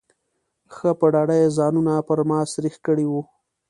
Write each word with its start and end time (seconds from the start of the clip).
ښه 0.75 0.89
په 0.99 1.05
ډاډه 1.13 1.35
یې 1.41 1.47
ځانونه 1.57 1.93
پر 2.07 2.19
ما 2.29 2.39
سرېښ 2.53 2.75
کړي 2.85 3.05
وو. 3.07 3.21